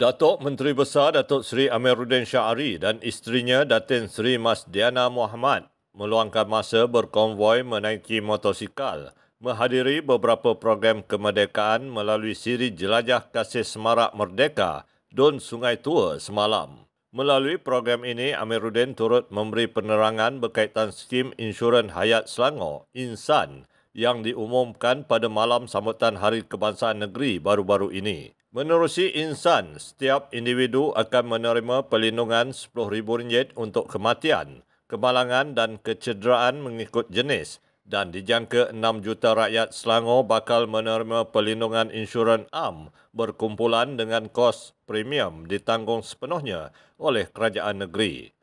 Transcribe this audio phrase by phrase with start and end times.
[0.00, 6.48] Datuk Menteri Besar Datuk Seri Amiruddin Syahari dan isterinya Datin Seri Mas Diana Muhammad meluangkan
[6.48, 9.12] masa berkonvoi menaiki motosikal
[9.44, 16.88] menghadiri beberapa program kemerdekaan melalui siri Jelajah Kasih Semarak Merdeka Don Sungai Tua semalam.
[17.12, 25.04] Melalui program ini, Amiruddin turut memberi penerangan berkaitan skim insurans hayat Selangor, INSAN, yang diumumkan
[25.04, 28.39] pada malam sambutan Hari Kebangsaan Negeri baru-baru ini.
[28.50, 37.62] Menerusi insan, setiap individu akan menerima perlindungan RM10,000 untuk kematian, kemalangan dan kecederaan mengikut jenis
[37.86, 45.46] dan dijangka 6 juta rakyat Selangor bakal menerima perlindungan insurans am berkumpulan dengan kos premium
[45.46, 48.34] ditanggung sepenuhnya oleh kerajaan negeri.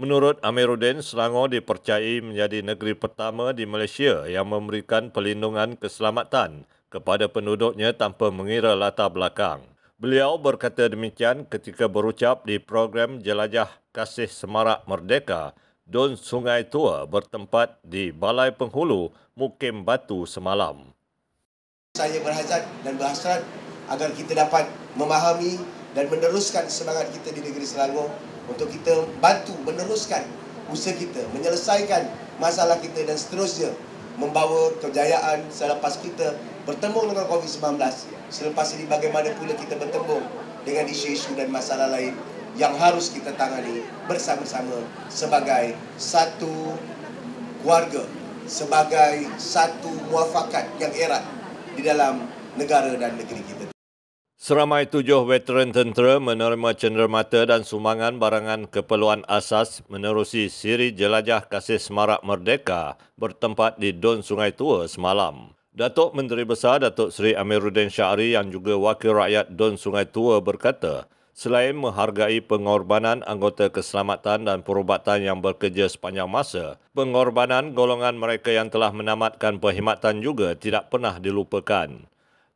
[0.00, 7.94] Menurut Amiruddin, Selangor dipercayai menjadi negeri pertama di Malaysia yang memberikan perlindungan keselamatan kepada penduduknya
[7.94, 9.62] tanpa mengira latar belakang.
[9.96, 15.54] Beliau berkata demikian ketika berucap di program Jelajah Kasih Semarak Merdeka
[15.86, 20.90] Don Sungai Tua bertempat di Balai Penghulu Mukim Batu semalam.
[21.98, 23.42] Saya berhasrat dan berhasrat
[23.90, 25.58] agar kita dapat memahami
[25.92, 28.08] dan meneruskan semangat kita di negeri Selangor
[28.46, 30.22] untuk kita bantu meneruskan
[30.70, 32.06] usaha kita, menyelesaikan
[32.38, 33.74] masalah kita dan seterusnya
[34.20, 36.36] membawa kejayaan selepas kita
[36.68, 37.80] bertemu dengan COVID-19.
[38.28, 40.20] Selepas ini bagaimana pula kita bertemu
[40.62, 42.12] dengan isu-isu dan masalah lain
[42.60, 46.76] yang harus kita tangani bersama-sama sebagai satu
[47.64, 48.04] keluarga,
[48.44, 51.24] sebagai satu muafakat yang erat
[51.72, 52.28] di dalam
[52.60, 53.79] negara dan negeri kita.
[54.40, 61.76] Seramai tujuh veteran tentera menerima cenderamata dan sumbangan barangan keperluan asas menerusi siri jelajah kasih
[61.76, 65.52] semarak merdeka bertempat di Don Sungai Tua semalam.
[65.76, 71.04] Datuk Menteri Besar Datuk Seri Amiruddin Syahri yang juga Wakil Rakyat Don Sungai Tua berkata,
[71.36, 78.72] selain menghargai pengorbanan anggota keselamatan dan perubatan yang bekerja sepanjang masa, pengorbanan golongan mereka yang
[78.72, 82.08] telah menamatkan perkhidmatan juga tidak pernah dilupakan.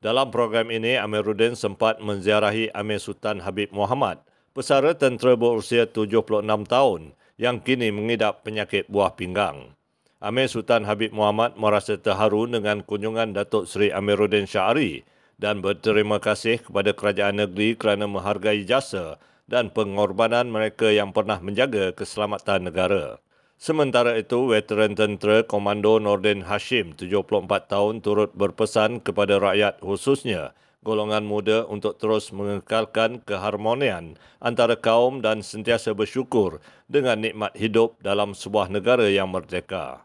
[0.05, 4.21] Dalam program ini, Amiruddin sempat menziarahi Amir Sultan Habib Muhammad,
[4.53, 9.73] pesara tentera berusia 76 tahun yang kini mengidap penyakit buah pinggang.
[10.21, 15.09] Amir Sultan Habib Muhammad merasa terharu dengan kunjungan Datuk Seri Amiruddin Syahri
[15.41, 19.17] dan berterima kasih kepada kerajaan negeri kerana menghargai jasa
[19.49, 23.24] dan pengorbanan mereka yang pernah menjaga keselamatan negara.
[23.55, 30.53] Sementara itu, veteran tentera Komando Nordin Hashim, 74 tahun, turut berpesan kepada rakyat khususnya
[30.85, 36.61] golongan muda untuk terus mengekalkan keharmonian antara kaum dan sentiasa bersyukur
[36.91, 40.05] dengan nikmat hidup dalam sebuah negara yang merdeka.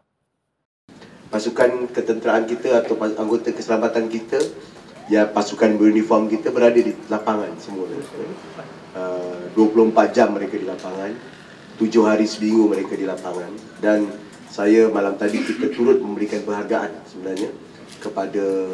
[1.28, 4.40] Pasukan ketenteraan kita atau anggota keselamatan kita,
[5.12, 7.86] ya pasukan beruniform kita berada di lapangan semua.
[8.90, 11.14] Uh, 24 jam mereka di lapangan
[11.80, 13.48] tujuh hari seminggu mereka di lapangan
[13.80, 14.04] dan
[14.52, 17.50] saya malam tadi kita turut memberikan penghargaan sebenarnya
[18.04, 18.68] kepada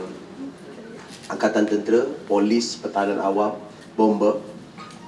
[1.27, 3.59] Angkatan Tentera, Polis, Pertahanan Awam,
[3.99, 4.39] Bomba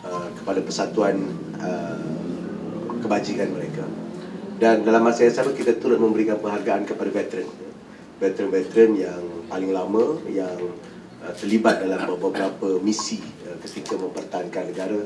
[0.02, 1.14] uh, kepada persatuan
[1.62, 3.86] uh, kebajikan mereka.
[4.58, 7.46] Dan dalam masa yang sama kita turut memberikan penghargaan kepada veteran.
[8.18, 10.58] Veteran-veteran yang paling lama yang
[11.24, 14.98] uh, terlibat dalam beberapa misi ketika mempertahankan negara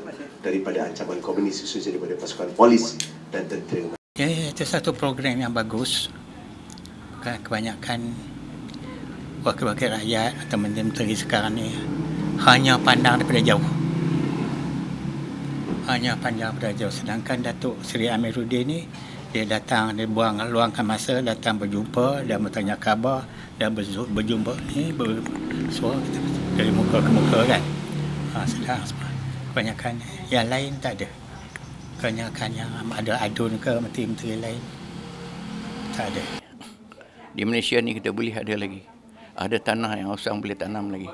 [0.45, 2.97] daripada ancaman komunis khususnya daripada pasukan polis
[3.33, 3.97] dan tentera.
[4.13, 6.13] Ya, ya, itu satu program yang bagus.
[7.23, 8.11] Kebanyakan
[9.47, 11.71] wakil-wakil rakyat atau menteri sekarang ni
[12.43, 13.65] hanya pandang daripada jauh.
[15.87, 16.93] Hanya pandang daripada jauh.
[16.93, 18.79] Sedangkan Datuk Seri Amiruddin ni
[19.33, 23.25] dia datang, dia buang, luangkan masa, datang berjumpa dan bertanya khabar
[23.57, 24.93] dan berjumpa ni
[25.73, 25.97] bersuara
[26.53, 27.61] dari muka ke muka kan
[28.37, 29.09] ha, sedang semua.
[29.49, 29.97] Kebanyakan
[30.29, 31.09] yang lain tak ada.
[31.97, 34.61] Kebanyakan yang ada adun ke menteri-menteri lain
[35.97, 36.21] tak ada.
[37.33, 38.85] Di Malaysia ni kita boleh ada lagi.
[39.33, 41.09] Ada tanah yang usang boleh tanam lagi.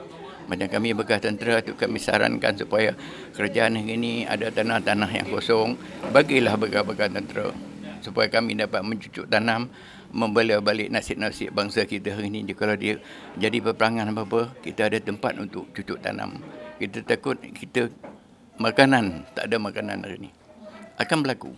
[0.52, 2.92] Macam kami bekas tentera tu kami sarankan supaya
[3.40, 5.80] kerajaan ini ada tanah-tanah yang kosong.
[6.12, 7.56] Bagilah bekas-bekas tentera
[8.04, 9.72] supaya kami dapat mencucuk tanam
[10.10, 12.46] membela balik nasib-nasib bangsa kita hari ini.
[12.54, 12.98] Kalau dia
[13.38, 16.42] jadi peperangan apa-apa, kita ada tempat untuk cucuk tanam.
[16.80, 17.92] Kita takut kita
[18.60, 20.30] makanan tak ada makanan hari ini
[21.00, 21.52] akan berlaku.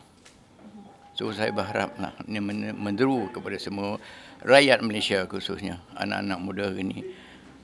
[1.17, 2.39] So saya berharap lah ini
[2.73, 3.99] menderu kepada semua
[4.45, 6.99] rakyat Malaysia khususnya anak-anak muda hari ini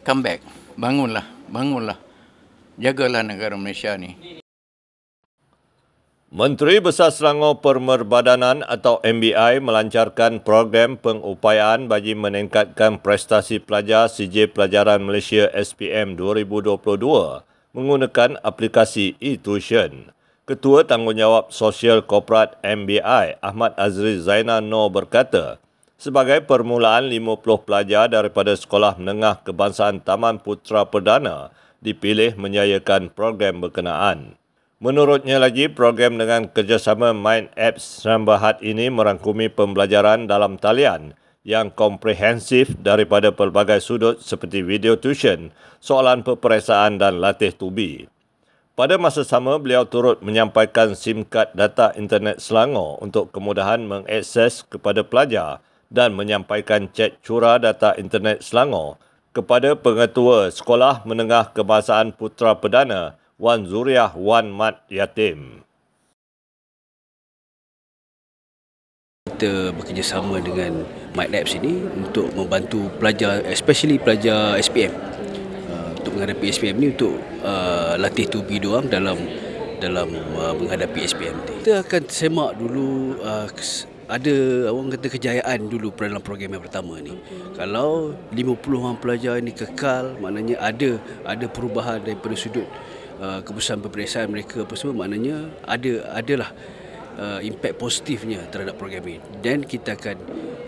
[0.03, 0.39] come back.
[0.75, 1.25] Bangunlah.
[1.47, 1.97] Bangunlah.
[2.77, 4.43] Jagalah negara Malaysia ni
[6.27, 15.07] Menteri Besar Selangor Permerbadanan atau MBI melancarkan program pengupayaan bagi meningkatkan prestasi pelajar CJ Pelajaran
[15.07, 16.83] Malaysia SPM 2022
[17.71, 20.11] menggunakan aplikasi e-tuition.
[20.43, 25.63] Ketua Tanggungjawab Sosial Korporat MBI Ahmad Azri Zainal Noor berkata,
[25.95, 34.35] sebagai permulaan 50 pelajar daripada Sekolah Menengah Kebangsaan Taman Putra Perdana dipilih menyayakan program berkenaan.
[34.77, 42.77] Menurutnya lagi, program dengan kerjasama Mind Apps Serambahat ini merangkumi pembelajaran dalam talian yang komprehensif
[42.77, 45.49] daripada pelbagai sudut seperti video tuition,
[45.81, 48.05] soalan peperiksaan dan latih tubi.
[48.77, 55.01] Pada masa sama, beliau turut menyampaikan SIM kad data internet Selangor untuk kemudahan mengakses kepada
[55.01, 55.57] pelajar
[55.89, 59.01] dan menyampaikan cek curah data internet Selangor
[59.33, 65.61] kepada pengetua Sekolah Menengah Kebangsaan Putra Perdana Wan Zuriah Wan Mat Yatim.
[69.29, 70.81] Kita bekerjasama dengan
[71.13, 74.89] MyLabs ini untuk membantu pelajar, especially pelajar SPM
[76.17, 79.21] menghadapi SPM ni untuk uh, latih tubi diorang dalam
[79.77, 81.61] dalam uh, menghadapi SPM ni.
[81.61, 83.45] Kita akan semak dulu uh,
[84.09, 84.35] ada
[84.73, 87.13] orang kata kejayaan dulu dalam program yang pertama ni.
[87.53, 92.65] Kalau 50 orang pelajar ini kekal, maknanya ada ada perubahan daripada sudut
[93.19, 96.49] uh, keputusan peperiksaan mereka apa semua, maknanya ada adalah
[97.17, 100.17] uh, impact positifnya terhadap program ini dan kita akan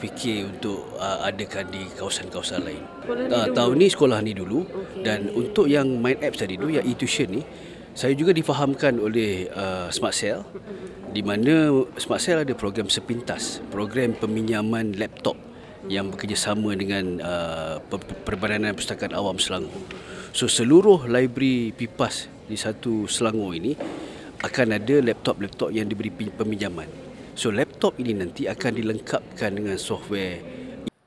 [0.02, 2.84] fikir untuk uh, adakan di kawasan-kawasan lain.
[3.08, 5.06] Uh, tahun ni sekolah ni dulu okay.
[5.06, 7.42] dan untuk yang Mind Apps tadi tu yang e-tuition ni
[7.94, 10.46] saya juga difahamkan oleh uh, Smart Cell
[11.12, 15.36] di mana Smart Cell ada program sepintas, program peminjaman laptop
[15.88, 17.76] yang bekerjasama dengan uh,
[18.24, 19.84] Perbadanan Perpustakaan Awam Selangor.
[20.32, 23.78] So seluruh library PIPAS di satu Selangor ini
[24.42, 26.90] akan ada laptop-laptop yang diberi peminjaman.
[27.38, 30.42] So laptop ini nanti akan dilengkapkan dengan software.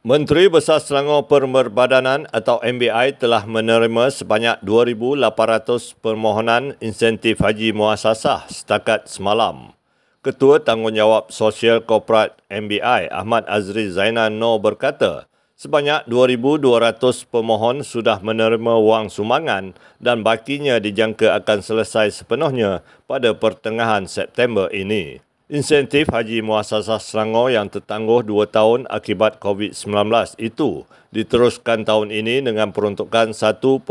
[0.03, 9.07] Menteri Besar Selangor Perbadanan atau MBI telah menerima sebanyak 2,800 permohonan insentif haji muasasah setakat
[9.07, 9.75] semalam.
[10.23, 15.27] Ketua Tanggungjawab Sosial Korporat MBI Ahmad Azri Zainal Noor berkata,
[15.63, 24.11] Sebanyak 2,200 pemohon sudah menerima wang sumbangan dan bakinya dijangka akan selesai sepenuhnya pada pertengahan
[24.11, 25.23] September ini.
[25.47, 30.83] Insentif Haji Muasasah Selangor yang tertangguh 2 tahun akibat COVID-19 itu
[31.15, 33.87] diteruskan tahun ini dengan peruntukan 1.5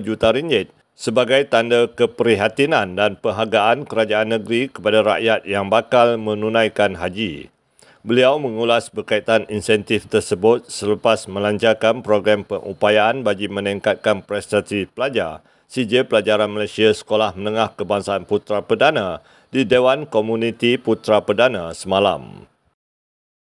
[0.00, 7.52] juta ringgit sebagai tanda keprihatinan dan penghargaan kerajaan negeri kepada rakyat yang bakal menunaikan haji.
[8.02, 15.38] Beliau mengulas berkaitan insentif tersebut selepas melancarkan program pengupayaan bagi meningkatkan prestasi pelajar
[15.70, 19.22] CJ Pelajaran Malaysia Sekolah Menengah Kebangsaan Putra Perdana
[19.54, 22.42] di Dewan Komuniti Putra Perdana semalam.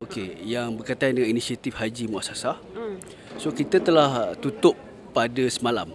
[0.06, 2.62] Okey, yang berkaitan dengan inisiatif Haji Muasasah.
[3.42, 4.78] So kita telah tutup
[5.18, 5.90] pada semalam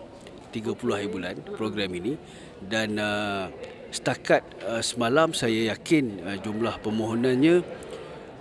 [0.51, 2.19] 30 hari bulan program ini
[2.67, 3.55] dan uh,
[3.95, 7.87] setakat uh, semalam saya yakin uh, jumlah permohonannya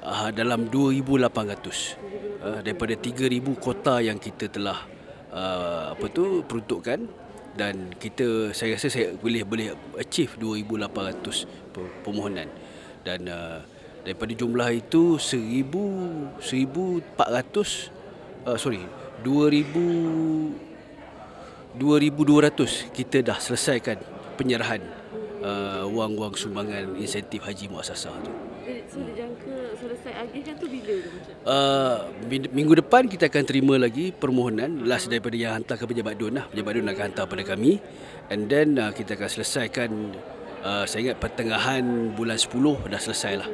[0.07, 4.88] uh, dalam 2800 uh, daripada 3000 kota yang kita telah
[5.36, 7.27] uh, apa tu peruntukkan.
[7.57, 12.45] Dan kita saya rasa saya boleh boleh achieve 2800 permohonan.
[13.01, 13.65] Dan uh,
[14.06, 17.18] daripada jumlah itu 1000 1400
[18.45, 18.86] uh, sorry
[19.25, 20.56] 2000
[21.75, 23.97] 2200 kita dah selesaikan
[24.37, 24.81] penyerahan
[25.42, 28.31] uh, wang-wang sumbangan insentif haji muasasah tu.
[28.87, 29.56] So dijangka selesai
[30.26, 31.33] agihkan tu bila tu macam?
[31.45, 31.95] Uh,
[32.50, 36.45] minggu depan kita akan terima lagi permohonan last daripada yang hantar ke pejabat DUN lah.
[36.50, 37.78] Pejabat DUN akan hantar pada kami
[38.33, 39.90] and then uh, kita akan selesaikan
[40.66, 43.50] uh, saya ingat pertengahan bulan 10 dah selesai lah.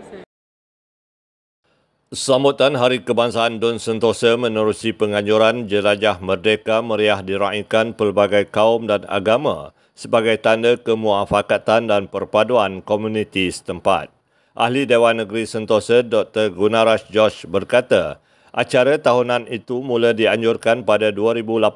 [2.14, 9.74] Sambutan Hari Kebangsaan Dun Sentosa menerusi penganjuran Jelajah Merdeka meriah diraikan pelbagai kaum dan agama
[9.98, 14.14] sebagai tanda kemuafakatan dan perpaduan komuniti setempat.
[14.54, 16.54] Ahli Dewan Negeri Sentosa Dr.
[16.54, 18.22] Gunaras Josh berkata,
[18.54, 21.74] acara tahunan itu mula dianjurkan pada 2018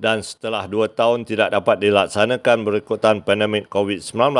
[0.00, 4.32] dan setelah dua tahun tidak dapat dilaksanakan berikutan pandemik COVID-19,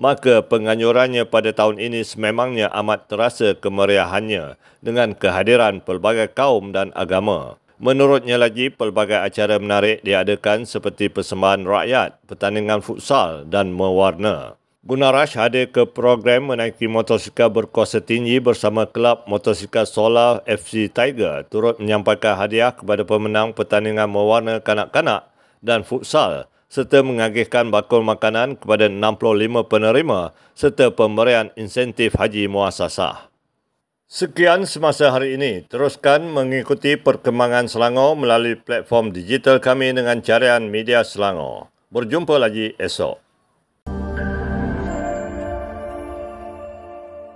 [0.00, 7.60] maka penganjurannya pada tahun ini sememangnya amat terasa kemeriahannya dengan kehadiran pelbagai kaum dan agama.
[7.76, 14.56] Menurutnya lagi, pelbagai acara menarik diadakan seperti persembahan rakyat, pertandingan futsal dan mewarna.
[14.84, 21.80] Gunarash hadir ke program menaiki motosikal berkuasa tinggi bersama kelab motosikal solar FC Tiger turut
[21.80, 25.24] menyampaikan hadiah kepada pemenang pertandingan mewarna kanak-kanak
[25.64, 33.32] dan futsal serta mengagihkan bakul makanan kepada 65 penerima serta pemberian insentif haji muasasah.
[34.04, 35.64] Sekian semasa hari ini.
[35.64, 41.72] Teruskan mengikuti perkembangan Selangor melalui platform digital kami dengan carian media Selangor.
[41.88, 43.23] Berjumpa lagi esok.